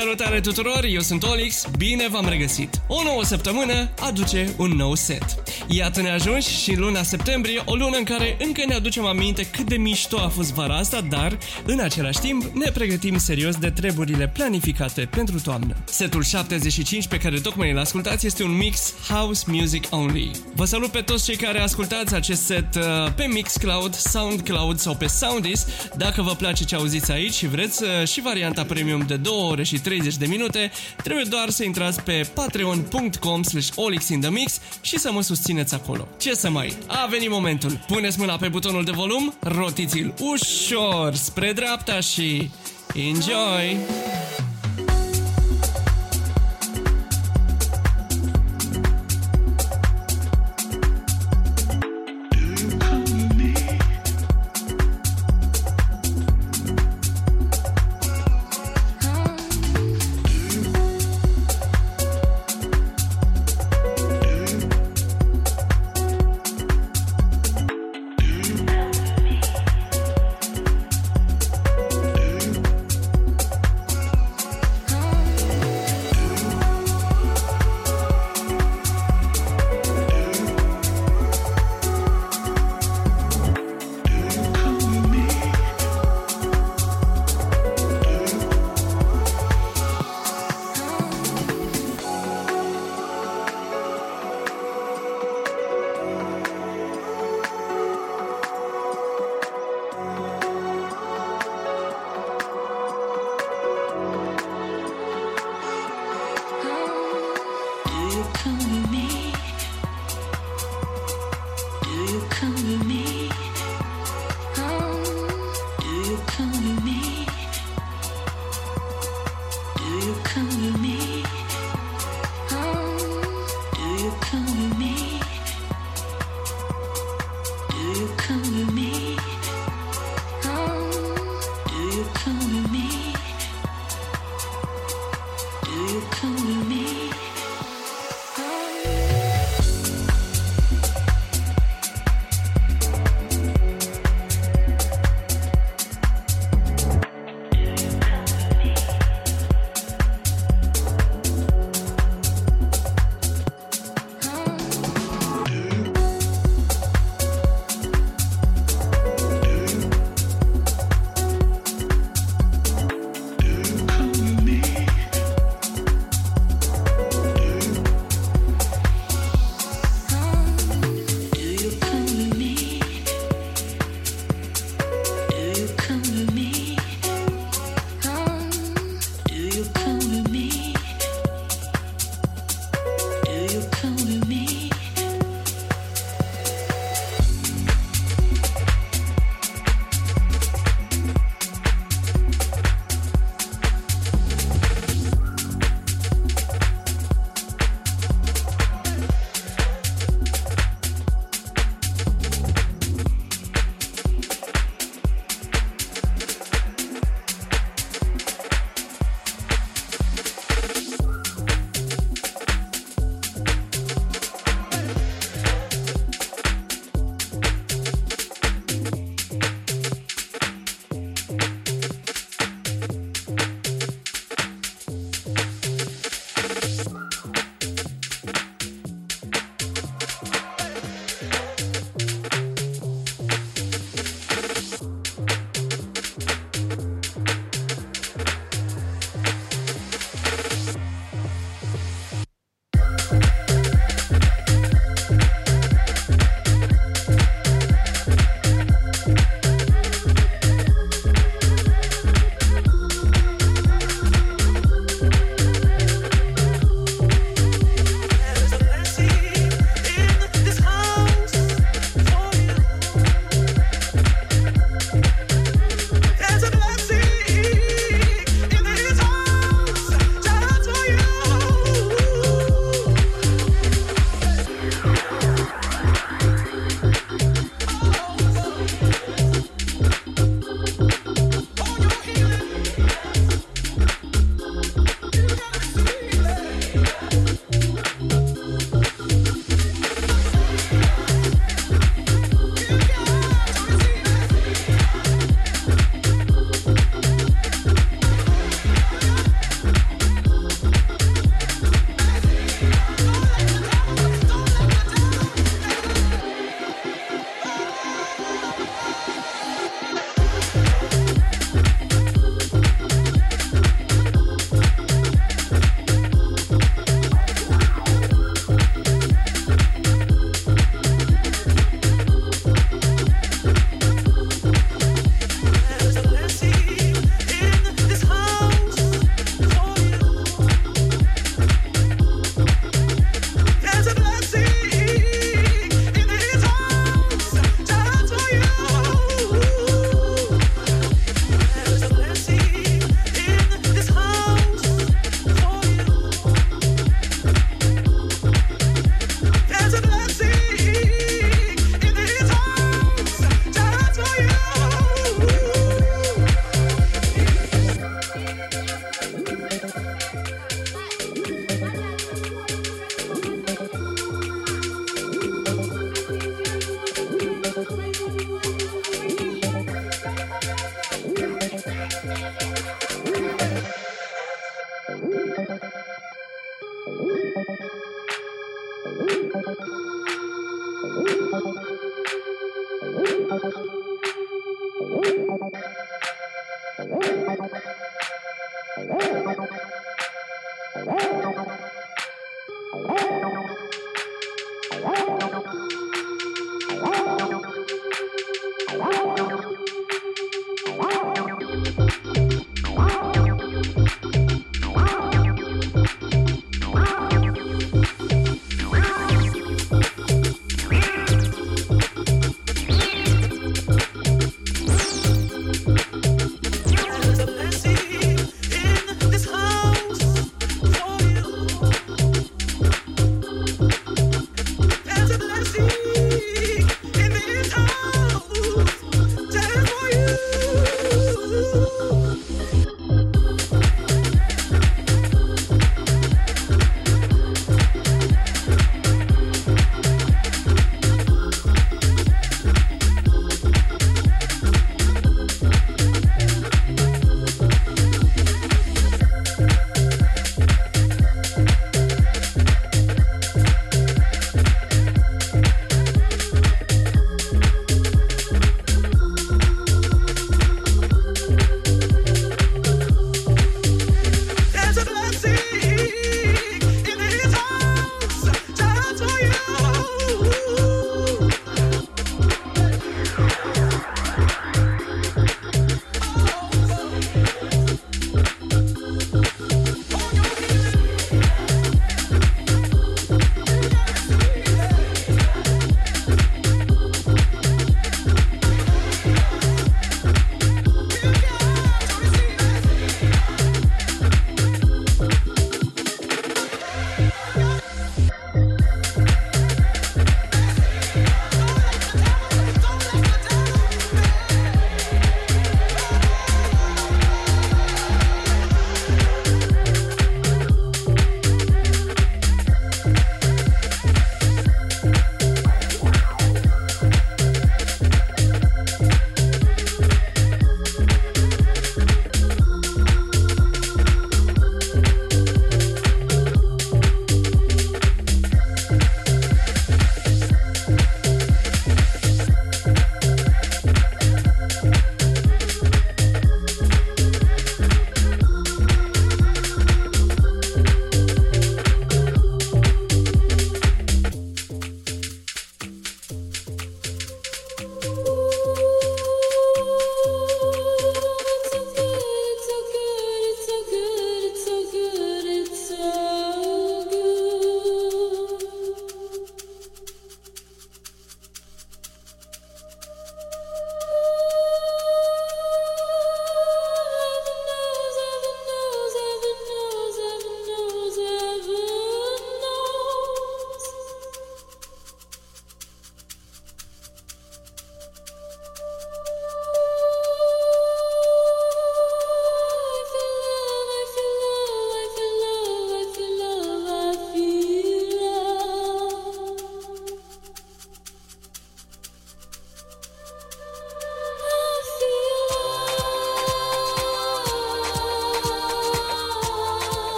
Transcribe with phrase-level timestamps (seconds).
[0.00, 2.80] salutare tuturor, eu sunt Olix, bine v-am regăsit.
[2.86, 5.45] O nouă săptămână aduce un nou set.
[5.68, 9.46] Iată ne ajungi și în luna septembrie, o lună în care încă ne aducem aminte
[9.46, 13.70] cât de mișto a fost vara asta, dar în același timp ne pregătim serios de
[13.70, 15.76] treburile planificate pentru toamnă.
[15.84, 20.30] Setul 75 pe care tocmai îl ascultați este un mix House Music Only.
[20.54, 22.82] Vă salut pe toți cei care ascultați acest set uh,
[23.16, 25.66] pe Mixcloud, Soundcloud sau pe Soundis.
[25.96, 29.62] Dacă vă place ce auziți aici și vreți uh, și varianta premium de 2 ore
[29.62, 30.70] și 30 de minute,
[31.02, 36.08] trebuie doar să intrați pe patreon.com slash olixinthemix și să mă susțineți acolo.
[36.18, 36.76] Ce să mai?
[36.86, 37.80] A venit momentul.
[37.86, 42.50] Puneți mâna pe butonul de volum, rotiți-l ușor spre dreapta și
[42.94, 43.76] enjoy!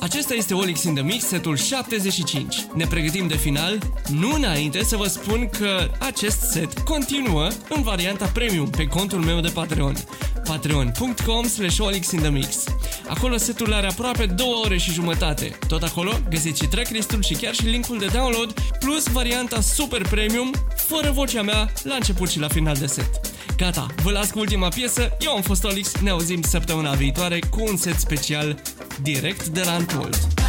[0.00, 2.66] Acesta este Olix in the Mix, setul 75.
[2.74, 3.78] Ne pregătim de final,
[4.08, 9.40] nu înainte să vă spun că acest set continuă în varianta premium pe contul meu
[9.40, 9.94] de Patreon
[10.44, 12.64] patreon.com slash olixinthemix
[13.08, 15.58] Acolo setul are aproape 2 ore și jumătate.
[15.68, 20.50] Tot acolo găsiți și tracklistul și chiar și linkul de download, plus varianta super premium,
[20.76, 23.33] fără vocea mea, la început și la final de set.
[23.56, 27.62] Gata, vă las cu ultima piesă, eu am fost Olix, ne auzim săptămâna viitoare cu
[27.68, 28.62] un set special
[29.02, 30.43] direct de la Untold.